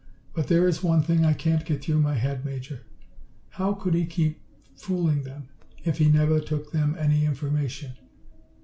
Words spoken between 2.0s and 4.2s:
my head, Major. How could he